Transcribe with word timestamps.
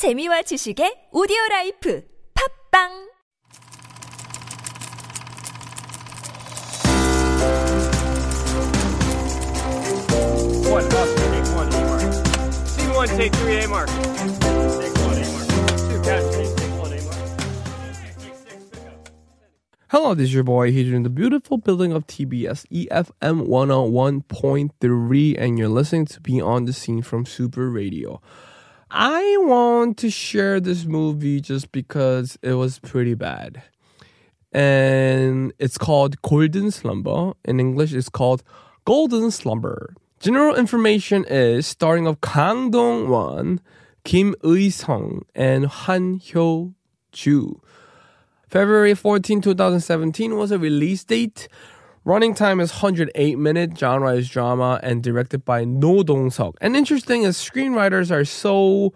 재미와 0.00 0.40
지식의 0.48 1.10
오디오 1.12 1.36
라이프 1.50 2.02
팝빵 2.32 3.10
One 10.72 10.86
up, 10.86 11.08
take 11.20 11.44
one, 11.52 11.68
A 11.68 11.84
mark. 11.84 12.00
Scene 12.64 12.94
one, 12.94 13.08
take 13.08 13.34
three, 13.44 13.60
A 13.60 13.68
mark. 13.68 13.88
Take 13.90 14.96
one, 15.04 15.20
A 15.20 15.26
mark. 15.36 15.48
Two, 15.84 16.00
catch, 16.00 16.24
take, 16.32 16.56
take 16.56 16.80
one, 16.80 16.92
A 16.96 17.00
mark. 17.04 17.20
Take 18.24 18.36
six, 18.40 18.64
pick 18.72 18.86
up. 18.88 19.08
Hello, 19.88 20.14
this 20.14 20.28
is 20.28 20.32
your 20.32 20.44
boy 20.44 20.72
here 20.72 20.96
in 20.96 21.02
the 21.02 21.10
beautiful 21.10 21.58
building 21.58 21.92
of 21.92 22.06
TBS 22.06 22.64
EFM 22.72 23.46
101.3, 23.46 25.36
and 25.38 25.58
you're 25.58 25.68
listening 25.68 26.06
to 26.06 26.22
Be 26.22 26.40
on 26.40 26.64
the 26.64 26.72
Scene 26.72 27.02
from 27.02 27.26
Super 27.26 27.68
Radio. 27.68 28.22
I 28.92 29.36
want 29.38 29.98
to 29.98 30.10
share 30.10 30.58
this 30.58 30.84
movie 30.84 31.40
just 31.40 31.70
because 31.70 32.36
it 32.42 32.54
was 32.54 32.80
pretty 32.80 33.14
bad. 33.14 33.62
And 34.52 35.52
it's 35.60 35.78
called 35.78 36.20
Golden 36.22 36.72
Slumber. 36.72 37.34
In 37.44 37.60
English, 37.60 37.92
it's 37.92 38.08
called 38.08 38.42
Golden 38.84 39.30
Slumber. 39.30 39.94
General 40.18 40.56
information 40.56 41.24
is 41.26 41.68
starting 41.68 42.08
of 42.08 42.20
Kang 42.20 42.72
Dong-won, 42.72 43.60
Kim 44.02 44.34
Eui-sung, 44.42 45.24
and 45.36 45.66
Han 45.66 46.18
Hyo-ju. 46.18 47.60
February 48.48 48.94
14, 48.94 49.40
2017 49.40 50.36
was 50.36 50.50
a 50.50 50.58
release 50.58 51.04
date. 51.04 51.46
Running 52.03 52.35
time 52.35 52.59
is 52.59 52.71
108 52.71 53.37
minutes, 53.39 53.79
genre 53.79 54.13
is 54.13 54.29
drama, 54.29 54.79
and 54.83 55.01
directed 55.01 55.43
by 55.43 55.65
No 55.65 56.03
Dong-seok. 56.03 56.53
And 56.61 56.75
interesting 56.75 57.23
is 57.23 57.35
screenwriters 57.35 58.11
are 58.11 58.25
so 58.25 58.93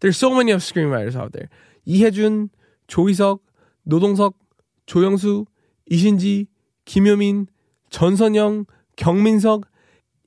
there's 0.00 0.18
so 0.18 0.34
many 0.34 0.50
of 0.50 0.60
screenwriters 0.60 1.16
out 1.16 1.32
there. 1.32 1.48
이혜준, 1.86 2.50
조희석, 2.88 3.40
노동석, 3.88 4.34
조영수, 4.86 5.46
이신지, 5.90 6.48
김효민, 6.84 7.46
전선영, 7.90 8.66
경민석, 8.96 9.64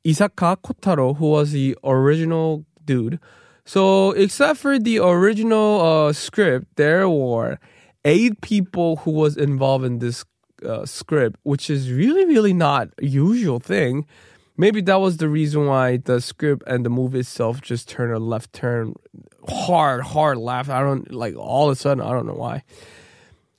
Isaka 0.06 0.56
Kotaro, 0.58 1.18
who 1.18 1.28
was 1.32 1.52
the 1.52 1.76
original 1.84 2.64
dude. 2.86 3.20
So, 3.66 4.12
except 4.12 4.60
for 4.60 4.78
the 4.78 5.00
original 5.00 5.82
uh, 5.82 6.14
script, 6.14 6.68
there 6.76 7.10
were 7.10 7.58
eight 8.06 8.40
people 8.42 8.98
who 8.98 9.12
was 9.12 9.36
involved 9.36 9.84
in 9.84 10.00
this 10.00 10.24
uh, 10.65 10.87
script, 10.87 11.39
which 11.43 11.71
is 11.71 11.91
really, 11.91 12.25
really 12.25 12.53
not 12.53 12.89
a 12.99 13.07
usual 13.07 13.61
thing. 13.61 14.07
Maybe 14.57 14.83
that 14.83 15.01
was 15.01 15.17
the 15.17 15.29
reason 15.29 15.67
why 15.67 15.99
the 15.99 16.21
script 16.21 16.65
and 16.67 16.85
the 16.85 16.91
movie 16.91 17.21
itself 17.21 17.63
just 17.63 17.89
turned 17.89 18.13
a 18.13 18.19
left 18.19 18.53
turn, 18.53 18.95
hard, 19.49 20.03
hard 20.03 20.39
left. 20.39 20.69
I 20.69 20.81
don't 20.81 21.11
like 21.13 21.35
all 21.37 21.71
of 21.71 21.73
a 21.73 21.81
sudden. 21.81 22.05
I 22.05 22.11
don't 22.11 22.27
know 22.27 22.35
why. 22.35 22.63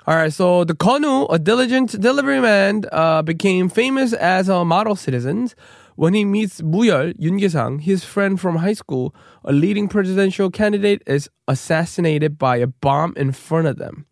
All 0.07 0.15
right, 0.15 0.33
so 0.33 0.63
the 0.63 0.73
Konu, 0.73 1.27
a 1.31 1.37
diligent 1.37 1.99
delivery 1.99 2.39
man, 2.39 2.85
uh, 2.91 3.21
became 3.21 3.69
famous 3.69 4.13
as 4.13 4.49
a 4.49 4.65
model 4.65 4.95
citizen 4.95 5.49
when 5.95 6.15
he 6.15 6.25
meets 6.25 6.61
Muyol 6.61 7.15
Yoon 7.19 7.81
his 7.81 8.03
friend 8.03 8.39
from 8.39 8.57
high 8.57 8.73
school. 8.73 9.13
A 9.45 9.51
leading 9.51 9.87
presidential 9.87 10.49
candidate 10.49 11.03
is 11.05 11.29
assassinated 11.47 12.39
by 12.39 12.57
a 12.57 12.67
bomb 12.67 13.13
in 13.15 13.31
front 13.31 13.67
of 13.67 13.77
them. 13.77 14.07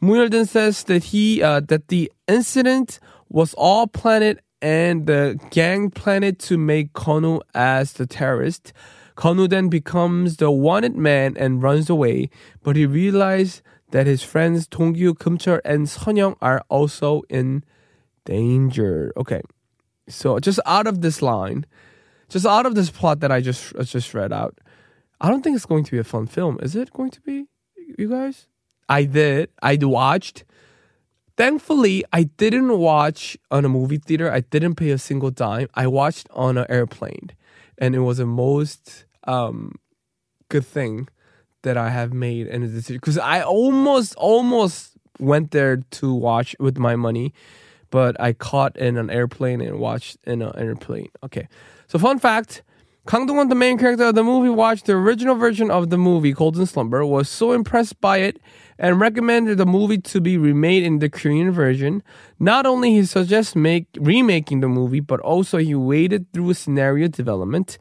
Then 0.00 0.46
says 0.46 0.84
that 0.84 1.04
he 1.04 1.42
uh, 1.42 1.60
that 1.60 1.88
the 1.88 2.10
incident 2.26 3.00
was 3.28 3.54
all 3.54 3.86
planned 3.86 4.40
and 4.60 5.06
the 5.06 5.38
gang 5.50 5.90
planned 5.90 6.38
to 6.40 6.58
make 6.58 6.92
Konu 6.92 7.40
as 7.54 7.94
the 7.94 8.06
terrorist. 8.06 8.72
Konu 9.16 9.48
then 9.48 9.68
becomes 9.68 10.36
the 10.36 10.50
wanted 10.50 10.96
man 10.96 11.36
and 11.36 11.62
runs 11.62 11.90
away, 11.90 12.30
but 12.62 12.76
he 12.76 12.86
realizes 12.86 13.62
that 13.90 14.06
his 14.06 14.22
friends 14.22 14.68
Dongyu, 14.68 15.14
Kumchul, 15.14 15.60
and 15.64 15.86
Sonyoung 15.86 16.36
are 16.40 16.62
also 16.68 17.22
in 17.28 17.64
danger. 18.24 19.12
Okay, 19.16 19.42
so 20.08 20.38
just 20.38 20.60
out 20.66 20.86
of 20.86 21.00
this 21.00 21.20
line, 21.22 21.66
just 22.28 22.46
out 22.46 22.66
of 22.66 22.74
this 22.74 22.90
plot 22.90 23.20
that 23.20 23.32
I 23.32 23.40
just 23.40 23.74
just 23.82 24.14
read 24.14 24.32
out, 24.32 24.58
I 25.20 25.30
don't 25.30 25.42
think 25.42 25.56
it's 25.56 25.66
going 25.66 25.84
to 25.84 25.90
be 25.90 25.98
a 25.98 26.04
fun 26.04 26.26
film. 26.26 26.58
Is 26.62 26.76
it 26.76 26.92
going 26.92 27.10
to 27.10 27.20
be, 27.20 27.46
you 27.98 28.08
guys? 28.08 28.46
I 28.88 29.04
did. 29.04 29.50
I 29.62 29.78
watched. 29.80 30.44
Thankfully, 31.36 32.04
I 32.12 32.24
didn't 32.24 32.76
watch 32.78 33.36
on 33.50 33.64
a 33.64 33.68
movie 33.68 33.98
theater. 33.98 34.30
I 34.32 34.40
didn't 34.40 34.74
pay 34.74 34.90
a 34.90 34.98
single 34.98 35.30
dime. 35.30 35.68
I 35.74 35.86
watched 35.86 36.26
on 36.32 36.58
an 36.58 36.66
airplane, 36.68 37.30
and 37.78 37.94
it 37.94 38.00
was 38.00 38.18
the 38.18 38.26
most 38.26 39.04
um, 39.24 39.76
good 40.48 40.66
thing 40.66 41.08
that 41.62 41.76
I 41.76 41.90
have 41.90 42.12
made 42.12 42.46
in 42.46 42.62
a 42.62 42.66
decision 42.68 42.96
because 42.96 43.18
I 43.18 43.42
almost 43.42 44.14
almost 44.16 44.96
went 45.20 45.50
there 45.50 45.76
to 45.76 46.14
watch 46.14 46.56
with 46.58 46.78
my 46.78 46.96
money, 46.96 47.32
but 47.90 48.20
I 48.20 48.32
caught 48.32 48.76
in 48.76 48.96
an 48.96 49.10
airplane 49.10 49.60
and 49.60 49.78
watched 49.78 50.16
in 50.24 50.42
an 50.42 50.52
airplane. 50.56 51.10
Okay, 51.22 51.48
so 51.86 51.98
fun 51.98 52.18
fact. 52.18 52.62
Kang 53.08 53.24
the 53.24 53.54
main 53.54 53.78
character 53.78 54.04
of 54.04 54.16
the 54.16 54.22
movie, 54.22 54.50
watched 54.50 54.84
the 54.84 54.92
original 54.92 55.34
version 55.34 55.70
of 55.70 55.88
the 55.88 55.96
movie 55.96 56.32
Golden 56.32 56.66
Slumber, 56.66 57.06
was 57.06 57.26
so 57.26 57.52
impressed 57.52 57.98
by 58.02 58.18
it 58.18 58.38
and 58.78 59.00
recommended 59.00 59.56
the 59.56 59.64
movie 59.64 59.96
to 59.96 60.20
be 60.20 60.36
remade 60.36 60.82
in 60.82 60.98
the 60.98 61.08
Korean 61.08 61.50
version. 61.50 62.02
Not 62.38 62.66
only 62.66 62.90
he 62.90 63.06
suggests 63.06 63.56
make 63.56 63.86
remaking 63.98 64.60
the 64.60 64.68
movie, 64.68 65.00
but 65.00 65.20
also 65.20 65.56
he 65.56 65.74
waded 65.74 66.30
through 66.34 66.52
scenario 66.52 67.08
development. 67.08 67.78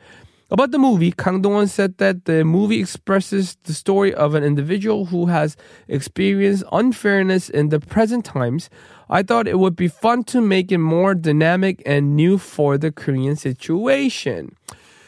About 0.50 0.72
the 0.72 0.80
movie, 0.80 1.12
Kang 1.12 1.42
Dong-won 1.42 1.68
said 1.68 1.98
that 1.98 2.24
the 2.24 2.46
movie 2.46 2.80
expresses 2.80 3.58
the 3.64 3.74
story 3.74 4.14
of 4.14 4.34
an 4.34 4.46
individual 4.46 5.08
who 5.08 5.26
has 5.26 5.58
experienced 5.90 6.64
unfairness 6.72 7.50
in 7.50 7.68
the 7.68 7.82
present 7.82 8.24
times. 8.24 8.70
I 9.10 9.24
thought 9.24 9.50
it 9.50 9.60
would 9.60 9.76
be 9.76 9.90
fun 9.90 10.24
to 10.26 10.40
make 10.40 10.72
it 10.72 10.78
more 10.78 11.14
dynamic 11.16 11.84
and 11.86 12.16
new 12.16 12.38
for 12.38 12.78
the 12.78 12.94
Korean 12.94 13.36
situation. 13.36 14.56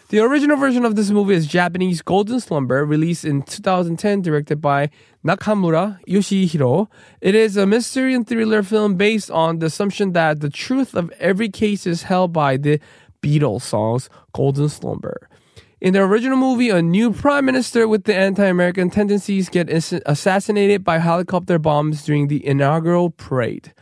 The 0.10 0.18
original 0.22 0.58
version 0.58 0.86
of 0.86 0.96
this 0.96 1.12
movie 1.12 1.36
is 1.36 1.46
Japanese 1.46 2.02
Golden 2.02 2.40
Slumber, 2.40 2.84
released 2.84 3.24
in 3.24 3.44
2010, 3.44 4.24
directed 4.24 4.60
by 4.60 4.90
Nakamura 5.24 6.00
Yoshihiro. 6.08 6.88
It 7.22 7.36
is 7.36 7.56
a 7.56 7.68
mystery 7.68 8.16
and 8.16 8.28
thriller 8.28 8.64
film 8.64 8.96
based 8.96 9.30
on 9.30 9.60
the 9.60 9.68
assumption 9.68 10.14
that 10.14 10.40
the 10.40 10.50
truth 10.50 10.96
of 10.96 11.12
every 11.20 11.48
case 11.48 11.86
is 11.86 12.02
held 12.02 12.34
by 12.34 12.58
the 12.58 12.80
Beatles 13.22 13.62
songs 13.62 14.10
Golden 14.34 14.68
Slumber. 14.68 15.30
In 15.80 15.94
the 15.94 16.02
original 16.02 16.38
movie, 16.38 16.72
a 16.72 16.82
new 16.82 17.14
prime 17.14 17.46
minister 17.46 17.88
with 17.88 18.06
the 18.06 18.16
anti-American 18.16 18.90
tendencies 18.90 19.48
get 19.48 19.70
assassinated 19.70 20.84
by 20.84 20.98
helicopter 20.98 21.60
bombs 21.60 22.04
during 22.04 22.30
the 22.30 22.44
inaugural 22.44 23.12
parade. 23.12 23.76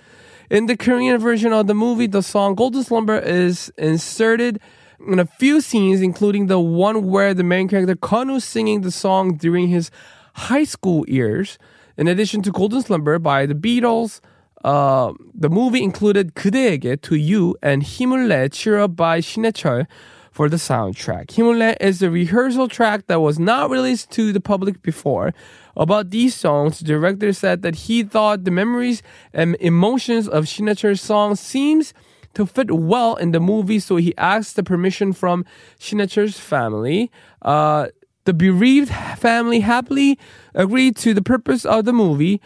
In 0.49 0.65
the 0.65 0.75
Korean 0.75 1.19
version 1.19 1.53
of 1.53 1.67
the 1.67 1.73
movie, 1.73 2.07
the 2.07 2.21
song 2.21 2.53
Golden 2.55 2.83
Slumber 2.83 3.17
is 3.17 3.71
inserted 3.77 4.59
in 5.05 5.19
a 5.19 5.25
few 5.25 5.61
scenes, 5.61 6.01
including 6.01 6.47
the 6.47 6.59
one 6.59 7.07
where 7.07 7.33
the 7.33 7.43
main 7.43 7.67
character 7.67 7.95
Kanu 7.95 8.41
singing 8.41 8.81
the 8.81 8.91
song 8.91 9.35
during 9.35 9.67
his 9.67 9.91
high 10.33 10.63
school 10.63 11.05
years. 11.07 11.57
In 11.97 12.07
addition 12.07 12.41
to 12.43 12.51
Golden 12.51 12.81
Slumber 12.81 13.19
by 13.19 13.45
the 13.45 13.55
Beatles, 13.55 14.21
uh, 14.63 15.13
the 15.33 15.49
movie 15.49 15.83
included 15.83 16.35
그대에게 16.35 17.01
To 17.01 17.15
You 17.15 17.55
and 17.61 17.83
힘을 17.83 18.27
Chira" 18.27 18.51
Cheer 18.51 18.79
Up 18.79 18.95
by 18.95 19.19
신해철 19.19 19.85
for 20.31 20.49
the 20.49 20.57
soundtrack. 20.57 21.27
힘을 21.27 21.75
is 21.79 22.01
a 22.01 22.11
rehearsal 22.11 22.67
track 22.67 23.07
that 23.07 23.21
was 23.21 23.39
not 23.39 23.69
released 23.69 24.11
to 24.11 24.31
the 24.31 24.41
public 24.41 24.81
before. 24.81 25.33
About 25.75 26.09
these 26.09 26.35
songs, 26.35 26.79
the 26.79 26.85
director 26.85 27.33
said 27.33 27.61
that 27.61 27.87
he 27.87 28.03
thought 28.03 28.45
the 28.45 28.51
memories 28.51 29.01
and 29.33 29.55
emotions 29.59 30.27
of 30.27 30.47
Shin 30.47 30.67
Hae-chul's 30.67 31.01
song 31.01 31.35
seems– 31.35 31.93
to 32.37 32.45
fit 32.45 32.71
well 32.71 33.15
in 33.15 33.31
the 33.31 33.39
movie, 33.39 33.79
so 33.79 33.95
he 33.95 34.15
asked 34.15 34.55
the 34.55 34.63
permission 34.63 35.11
from 35.11 35.43
Shin 35.79 35.97
Hae-chul's 35.97 36.39
family. 36.39 37.11
Uh, 37.41 37.87
the 38.25 38.33
bereaved 38.33 38.91
family 39.17 39.61
happily 39.61 40.19
agreed 40.53 40.95
to 40.97 41.15
the 41.15 41.23
purpose 41.23 41.65
of 41.65 41.85
the 41.85 41.93
movie. 41.93 42.39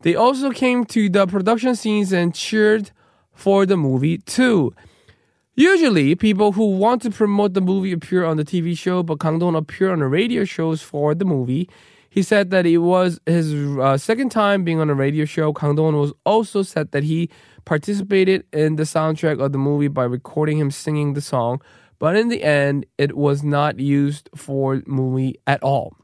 They 0.00 0.16
also 0.16 0.50
came 0.50 0.84
to 0.86 1.08
the 1.08 1.28
production 1.28 1.76
scenes 1.76 2.12
and 2.12 2.34
cheered 2.34 2.90
for 3.32 3.66
the 3.66 3.76
movie 3.76 4.18
too. 4.18 4.74
Usually, 5.54 6.16
people 6.16 6.50
who 6.52 6.72
want 6.72 7.02
to 7.02 7.10
promote 7.10 7.54
the 7.54 7.60
movie 7.60 7.92
appear 7.92 8.24
on 8.24 8.36
the 8.36 8.44
TV 8.44 8.76
show, 8.76 9.04
but 9.04 9.20
Kang 9.20 9.38
Dong 9.38 9.54
appeared 9.54 9.92
on 9.92 10.00
the 10.00 10.06
radio 10.06 10.44
shows 10.44 10.82
for 10.82 11.14
the 11.14 11.24
movie. 11.24 11.68
He 12.16 12.22
said 12.22 12.48
that 12.48 12.64
it 12.64 12.78
was 12.78 13.20
his 13.26 13.52
uh, 13.52 13.98
second 13.98 14.30
time 14.30 14.64
being 14.64 14.80
on 14.80 14.88
a 14.88 14.94
radio 14.94 15.26
show. 15.26 15.52
Kang 15.52 15.76
Dong 15.76 15.94
was 15.94 16.14
also 16.24 16.62
said 16.62 16.92
that 16.92 17.04
he 17.04 17.28
participated 17.66 18.46
in 18.54 18.76
the 18.76 18.84
soundtrack 18.84 19.38
of 19.38 19.52
the 19.52 19.58
movie 19.58 19.88
by 19.88 20.04
recording 20.04 20.56
him 20.56 20.70
singing 20.70 21.12
the 21.12 21.20
song, 21.20 21.60
but 21.98 22.16
in 22.16 22.30
the 22.30 22.42
end, 22.42 22.86
it 22.96 23.18
was 23.18 23.42
not 23.42 23.78
used 23.78 24.30
for 24.34 24.82
movie 24.86 25.34
at 25.46 25.62
all. 25.62 25.94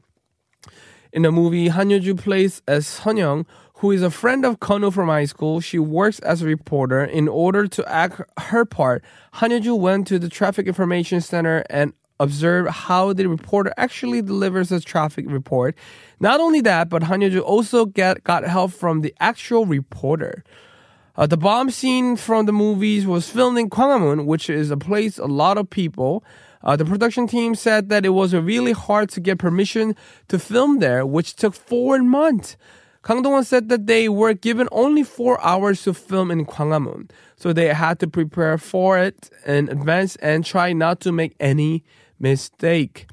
In 1.11 1.23
the 1.23 1.31
movie, 1.31 1.69
Han 1.69 1.89
Hyo-ju 1.89 2.13
plays 2.13 2.61
as 2.67 2.85
Sunyoung, 2.85 3.47
who 3.77 3.89
is 3.89 4.03
a 4.03 4.11
friend 4.11 4.45
of 4.45 4.59
Konu 4.59 4.93
from 4.93 5.07
high 5.09 5.25
school. 5.25 5.61
She 5.61 5.79
works 5.79 6.19
as 6.19 6.43
a 6.43 6.45
reporter. 6.45 7.03
In 7.03 7.27
order 7.27 7.67
to 7.67 7.91
act 7.91 8.21
her 8.37 8.65
part, 8.65 9.03
Han 9.33 9.49
Hyo-ju 9.49 9.73
went 9.73 10.05
to 10.07 10.19
the 10.19 10.29
traffic 10.29 10.67
information 10.67 11.21
center 11.21 11.63
and 11.71 11.93
observe 12.19 12.67
how 12.67 13.13
the 13.13 13.27
reporter 13.27 13.73
actually 13.77 14.21
delivers 14.21 14.71
a 14.71 14.79
traffic 14.79 15.25
report. 15.27 15.75
Not 16.19 16.39
only 16.39 16.61
that, 16.61 16.89
but 16.89 17.03
Han 17.03 17.37
also 17.39 17.85
get, 17.85 18.23
got 18.23 18.43
help 18.43 18.71
from 18.71 19.01
the 19.01 19.13
actual 19.19 19.65
reporter. 19.65 20.43
Uh, 21.15 21.27
the 21.27 21.37
bomb 21.37 21.69
scene 21.69 22.15
from 22.15 22.47
the 22.47 22.53
movies 22.53 23.05
was 23.05 23.29
filmed 23.29 23.59
in 23.59 23.69
Gwanghwamun, 23.69 24.25
which 24.25 24.49
is 24.49 24.71
a 24.71 24.77
place 24.77 25.19
a 25.19 25.25
lot 25.25 25.57
of 25.57 25.69
people. 25.69 26.23
Uh, 26.63 26.75
the 26.75 26.85
production 26.85 27.27
team 27.27 27.53
said 27.55 27.89
that 27.89 28.05
it 28.05 28.09
was 28.09 28.33
really 28.33 28.71
hard 28.71 29.09
to 29.09 29.19
get 29.19 29.37
permission 29.37 29.95
to 30.29 30.39
film 30.39 30.79
there, 30.79 31.05
which 31.05 31.35
took 31.35 31.53
four 31.53 31.99
months. 31.99 32.57
Kang 33.03 33.21
Dong-won 33.21 33.43
said 33.43 33.67
that 33.67 33.85
they 33.85 34.07
were 34.07 34.33
given 34.33 34.69
only 34.71 35.03
four 35.03 35.43
hours 35.43 35.83
to 35.83 35.93
film 35.93 36.31
in 36.31 36.45
Gwanghwamun, 36.45 37.11
so 37.35 37.51
they 37.51 37.73
had 37.73 37.99
to 37.99 38.07
prepare 38.07 38.57
for 38.57 38.97
it 38.97 39.29
in 39.45 39.67
advance 39.67 40.15
and 40.15 40.45
try 40.45 40.71
not 40.71 41.01
to 41.01 41.11
make 41.11 41.35
any 41.39 41.83
mistake. 42.23 43.05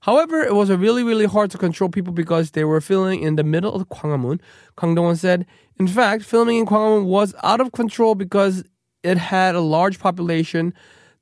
However, 0.00 0.40
it 0.40 0.54
was 0.54 0.70
really, 0.70 1.02
really 1.02 1.26
hard 1.26 1.50
to 1.50 1.58
control 1.58 1.90
people 1.90 2.12
because 2.12 2.52
they 2.52 2.64
were 2.64 2.80
filming 2.80 3.20
in 3.22 3.34
the 3.34 3.42
middle 3.42 3.74
of 3.74 3.88
Gwanghwamun. 3.88 4.40
Kang 4.78 4.94
Dong-won 4.94 5.16
said, 5.16 5.44
in 5.80 5.88
fact, 5.88 6.22
filming 6.22 6.58
in 6.58 6.66
Gwanghwamun 6.66 7.06
was 7.06 7.34
out 7.42 7.60
of 7.60 7.72
control 7.72 8.14
because 8.14 8.64
it 9.02 9.18
had 9.18 9.54
a 9.54 9.60
large 9.60 9.98
population 9.98 10.72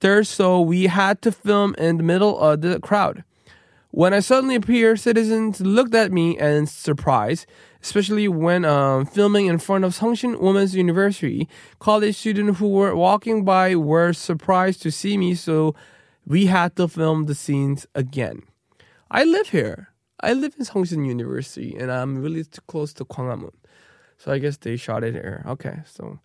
there, 0.01 0.25
so 0.25 0.61
we 0.61 0.89
had 0.89 1.23
to 1.23 1.33
film 1.33 1.75
in 1.79 1.97
the 1.97 2.03
middle 2.03 2.39
of 2.39 2.61
the 2.61 2.79
crowd. 2.81 3.25
When 3.91 4.13
I 4.13 4.21
suddenly 4.21 4.57
appeared, 4.57 5.01
citizens 5.01 5.61
looked 5.61 5.95
at 5.95 6.13
me 6.13 6.39
in 6.39 6.67
surprise, 6.67 7.47
especially 7.83 8.29
when 8.29 8.67
um, 8.67 9.07
filming 9.07 9.47
in 9.47 9.59
front 9.59 9.85
of 9.85 9.97
Sungshin 9.97 10.39
Women's 10.39 10.75
University. 10.75 11.49
College 11.79 12.15
students 12.15 12.59
who 12.59 12.69
were 12.69 12.95
walking 12.95 13.43
by 13.43 13.75
were 13.75 14.13
surprised 14.13 14.83
to 14.83 14.91
see 14.91 15.17
me, 15.17 15.35
so 15.35 15.75
we 16.26 16.46
had 16.46 16.76
to 16.76 16.88
film 16.88 17.26
the 17.26 17.34
scenes 17.34 17.87
again. 17.94 18.43
I 19.11 19.25
live 19.25 19.50
here. 19.50 19.90
I 20.20 20.32
live 20.32 20.55
in 20.58 20.64
Sungshin 20.64 21.06
University, 21.06 21.76
and 21.78 21.90
I'm 21.90 22.20
really 22.20 22.43
too 22.44 22.62
close 22.67 22.93
to 22.94 23.05
Gwanghwamun. 23.05 23.52
So 24.19 24.32
I 24.32 24.38
guess 24.38 24.56
they 24.56 24.76
shot 24.76 25.05
it 25.05 25.14
here. 25.14 25.44
Okay, 25.46 25.81
so 25.84 26.19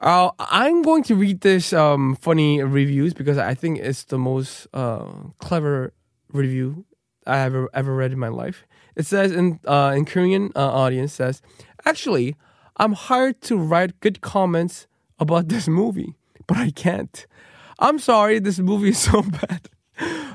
uh, 0.00 0.30
I'm 0.38 0.82
going 0.82 1.02
to 1.04 1.14
read 1.14 1.42
this 1.42 1.72
um, 1.72 2.16
funny 2.16 2.62
reviews 2.62 3.14
because 3.14 3.38
I 3.38 3.54
think 3.54 3.78
it's 3.78 4.04
the 4.04 4.18
most 4.18 4.66
uh, 4.74 5.06
clever 5.38 5.92
review 6.32 6.84
I 7.26 7.38
ever 7.40 7.68
ever 7.72 7.94
read 7.94 8.12
in 8.12 8.18
my 8.18 8.28
life. 8.28 8.66
It 8.96 9.06
says 9.06 9.32
in 9.32 9.60
uh, 9.64 9.92
in 9.94 10.06
Korean 10.06 10.50
uh, 10.56 10.72
audience 10.72 11.12
says, 11.12 11.40
actually, 11.84 12.36
I'm 12.78 12.92
hired 12.92 13.40
to 13.42 13.56
write 13.56 14.00
good 14.00 14.20
comments 14.20 14.86
about 15.18 15.48
this 15.48 15.68
movie, 15.68 16.16
but 16.46 16.56
I 16.56 16.70
can't. 16.70 17.26
I'm 17.79 17.99
sorry, 17.99 18.39
this 18.39 18.59
movie 18.59 18.89
is 18.89 18.99
so 18.99 19.21
bad. 19.21 19.69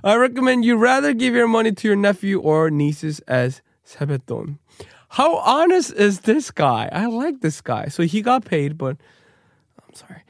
I 0.02 0.16
recommend 0.16 0.64
you 0.64 0.76
rather 0.76 1.12
give 1.14 1.34
your 1.34 1.48
money 1.48 1.72
to 1.72 1.88
your 1.88 1.96
nephew 1.96 2.40
or 2.40 2.70
nieces 2.70 3.20
as 3.26 3.62
sebeton. 3.84 4.58
How 5.10 5.36
honest 5.38 5.92
is 5.94 6.20
this 6.20 6.50
guy? 6.50 6.88
I 6.92 7.06
like 7.06 7.40
this 7.40 7.60
guy. 7.60 7.86
So 7.86 8.02
he 8.02 8.20
got 8.20 8.44
paid, 8.44 8.76
but 8.76 8.96
I'm 9.80 9.94
sorry. 9.94 10.22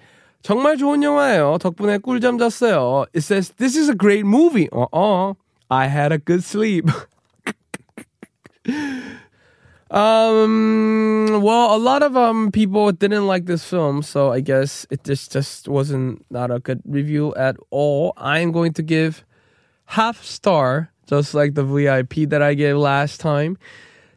정말 0.42 0.76
좋은 0.76 1.02
영화예요. 1.02 1.58
덕분에 1.58 1.98
꿀잠 1.98 2.38
잤어요. 2.38 3.06
It 3.14 3.22
says 3.22 3.54
this 3.56 3.76
is 3.76 3.88
a 3.88 3.94
great 3.94 4.26
movie. 4.26 4.68
Uh-uh. 4.70 5.34
I 5.70 5.86
had 5.86 6.12
a 6.12 6.18
good 6.18 6.44
sleep. 6.44 6.90
um 9.91 11.41
well, 11.41 11.75
a 11.75 11.77
lot 11.77 12.03
of 12.03 12.15
um 12.15 12.51
people 12.51 12.91
didn't 12.91 13.27
like 13.27 13.45
this 13.45 13.63
film, 13.63 14.03
so 14.03 14.31
I 14.31 14.39
guess 14.39 14.85
it 14.89 15.03
just 15.03 15.31
just 15.31 15.67
wasn't 15.67 16.25
not 16.29 16.51
a 16.51 16.59
good 16.59 16.81
review 16.85 17.33
at 17.35 17.57
all. 17.69 18.13
I'm 18.17 18.51
going 18.51 18.73
to 18.73 18.83
give 18.83 19.25
half 19.85 20.23
star 20.23 20.91
just 21.07 21.33
like 21.33 21.55
the 21.55 21.63
VIP 21.63 22.29
that 22.29 22.41
I 22.41 22.53
gave 22.53 22.77
last 22.77 23.19
time 23.19 23.57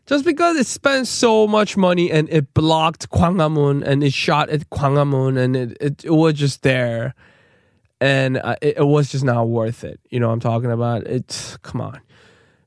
just 0.07 0.25
because 0.25 0.57
it 0.57 0.67
spent 0.67 1.07
so 1.07 1.47
much 1.47 1.77
money 1.77 2.11
and 2.11 2.29
it 2.29 2.53
blocked 2.55 3.09
Gwanghwamun 3.11 3.83
and 3.83 4.03
it 4.03 4.13
shot 4.13 4.51
at 4.51 4.69
Gwanghwamun 4.69 5.39
and 5.39 5.57
it, 5.57 5.77
it, 5.81 6.05
it 6.05 6.11
was 6.11 6.35
just 6.35 6.63
there 6.63 7.15
and 8.01 8.37
uh, 8.39 8.57
it, 8.61 8.79
it, 8.79 8.87
was 8.87 9.13
just 9.13 9.25
not 9.25 9.49
worth 9.49 9.85
it. 9.85 10.01
You 10.11 10.21
know 10.21 10.27
what 10.27 10.35
I'm 10.35 10.41
talking 10.41 10.71
about? 10.71 11.07
It's 11.07 11.57
come 11.59 11.81
on. 11.81 12.01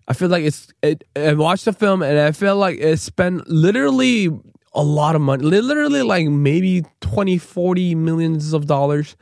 I 0.08 0.14
feel 0.14 0.30
like 0.30 0.44
it's 0.44 0.68
it. 0.82 1.04
I 1.16 1.34
watched 1.34 1.66
the 1.66 1.74
film 1.74 2.02
and 2.02 2.20
I 2.20 2.32
feel 2.32 2.56
like 2.56 2.80
it 2.80 3.00
spent 3.00 3.48
literally 3.48 4.30
a 4.74 4.84
lot 4.84 5.16
of 5.16 5.22
money, 5.22 5.44
literally 5.44 6.04
like 6.04 6.28
maybe 6.28 6.84
20, 7.02 7.38
40 7.38 7.96
millions 7.96 8.54
of 8.54 8.68
dollars, 8.68 9.16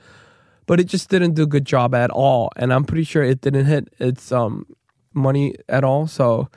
but 0.65 0.79
it 0.79 0.85
just 0.85 1.09
didn't 1.09 1.35
do 1.35 1.43
a 1.43 1.47
good 1.47 1.65
job 1.65 1.93
at 1.93 2.09
all. 2.09 2.49
And 2.55 2.73
I'm 2.73 2.83
pretty 2.83 3.03
sure 3.03 3.23
it 3.23 3.41
didn't 3.41 3.65
hit 3.65 3.93
its 3.99 4.31
um 4.31 4.65
money 5.13 5.55
at 5.69 5.83
all. 5.83 6.07
So 6.07 6.49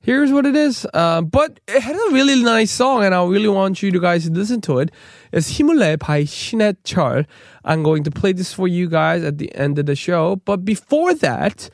here's 0.00 0.32
what 0.32 0.46
it 0.46 0.56
is. 0.56 0.86
Uh, 0.94 1.20
but 1.20 1.60
it 1.68 1.82
had 1.82 1.96
a 1.96 2.12
really 2.12 2.42
nice 2.42 2.70
song, 2.70 3.04
and 3.04 3.14
I 3.14 3.24
really 3.26 3.48
want 3.48 3.82
you 3.82 3.90
to 3.90 4.00
guys 4.00 4.24
to 4.24 4.30
listen 4.30 4.60
to 4.62 4.78
it. 4.78 4.90
It's 5.32 5.58
Himule 5.58 5.98
by 5.98 6.22
Chol. 6.22 7.26
I'm 7.64 7.82
going 7.82 8.04
to 8.04 8.10
play 8.10 8.32
this 8.32 8.54
for 8.54 8.68
you 8.68 8.88
guys 8.88 9.22
at 9.24 9.38
the 9.38 9.54
end 9.54 9.78
of 9.78 9.86
the 9.86 9.96
show. 9.96 10.36
But 10.36 10.64
before 10.64 11.12
that, 11.14 11.68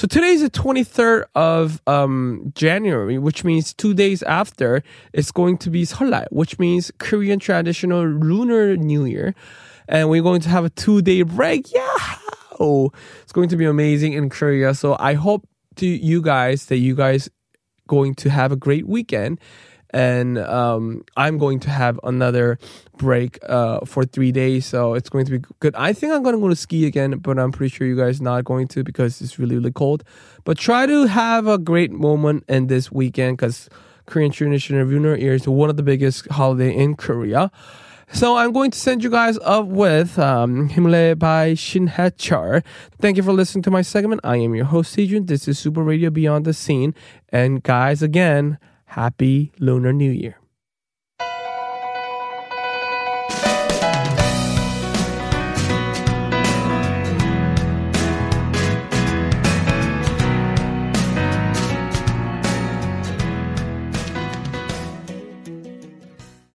so 0.00 0.06
today's 0.06 0.40
the 0.40 0.48
23rd 0.48 1.24
of 1.34 1.82
um, 1.86 2.54
January, 2.54 3.18
which 3.18 3.44
means 3.44 3.74
two 3.74 3.92
days 3.92 4.22
after, 4.22 4.82
it's 5.12 5.30
going 5.30 5.58
to 5.58 5.68
be 5.68 5.82
Seollal, 5.82 6.24
which 6.30 6.58
means 6.58 6.90
Korean 6.96 7.38
traditional 7.38 8.06
Lunar 8.08 8.78
New 8.78 9.04
Year. 9.04 9.34
And 9.88 10.08
we're 10.08 10.22
going 10.22 10.40
to 10.40 10.48
have 10.48 10.64
a 10.64 10.70
two 10.70 11.02
day 11.02 11.20
break. 11.20 11.70
Yeah! 11.70 12.16
It's 13.20 13.32
going 13.32 13.50
to 13.50 13.58
be 13.58 13.66
amazing 13.66 14.14
in 14.14 14.30
Korea. 14.30 14.72
So 14.72 14.96
I 14.98 15.12
hope 15.12 15.46
to 15.76 15.86
you 15.86 16.22
guys 16.22 16.64
that 16.66 16.78
you 16.78 16.94
guys 16.94 17.28
going 17.86 18.14
to 18.14 18.30
have 18.30 18.52
a 18.52 18.56
great 18.56 18.88
weekend. 18.88 19.38
And 19.92 20.38
um, 20.38 21.04
I'm 21.16 21.38
going 21.38 21.60
to 21.60 21.70
have 21.70 21.98
another 22.04 22.58
break 22.96 23.38
uh, 23.48 23.80
for 23.84 24.04
three 24.04 24.30
days, 24.30 24.66
so 24.66 24.94
it's 24.94 25.08
going 25.08 25.26
to 25.26 25.38
be 25.38 25.44
good. 25.58 25.74
I 25.74 25.92
think 25.92 26.12
I'm 26.12 26.22
going 26.22 26.36
to 26.36 26.40
go 26.40 26.48
to 26.48 26.56
ski 26.56 26.86
again, 26.86 27.18
but 27.18 27.38
I'm 27.38 27.50
pretty 27.50 27.74
sure 27.74 27.86
you 27.86 27.96
guys 27.96 28.20
not 28.20 28.44
going 28.44 28.68
to 28.68 28.84
because 28.84 29.20
it's 29.20 29.38
really 29.38 29.56
really 29.56 29.72
cold. 29.72 30.04
But 30.44 30.58
try 30.58 30.86
to 30.86 31.06
have 31.06 31.46
a 31.46 31.58
great 31.58 31.90
moment 31.90 32.44
in 32.48 32.68
this 32.68 32.92
weekend 32.92 33.38
because 33.38 33.68
Korean 34.06 34.30
tradition 34.30 34.78
of 34.78 34.88
Lunar 34.88 35.16
Year 35.16 35.34
is 35.34 35.48
one 35.48 35.70
of 35.70 35.76
the 35.76 35.82
biggest 35.82 36.28
holiday 36.30 36.74
in 36.74 36.94
Korea. 36.94 37.50
So 38.12 38.36
I'm 38.36 38.52
going 38.52 38.72
to 38.72 38.78
send 38.78 39.04
you 39.04 39.10
guys 39.10 39.38
up 39.42 39.66
with 39.66 40.18
um, 40.18 40.68
Himle 40.68 41.16
by 41.16 41.54
Shin 41.54 41.86
Hae-chul. 41.86 42.64
Thank 43.00 43.16
you 43.16 43.22
for 43.22 43.32
listening 43.32 43.62
to 43.62 43.70
my 43.70 43.82
segment. 43.82 44.20
I 44.24 44.36
am 44.38 44.52
your 44.56 44.64
host, 44.64 44.96
Sejun. 44.96 45.28
This 45.28 45.46
is 45.46 45.60
Super 45.60 45.84
Radio 45.84 46.10
Beyond 46.10 46.44
the 46.44 46.52
Scene. 46.52 46.92
And 47.28 47.62
guys, 47.62 48.02
again, 48.02 48.58
happy 48.90 49.52
Lunar 49.58 49.92
New 49.92 50.10
Year. 50.10 50.36